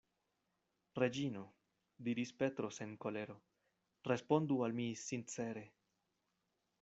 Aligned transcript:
Reĝino, 1.01 1.43
diris 2.07 2.31
Petro 2.39 2.71
sen 2.79 2.95
kolero, 3.05 3.35
respondu 4.13 4.57
al 4.69 4.75
mi 4.81 4.87
sincere. 5.03 5.67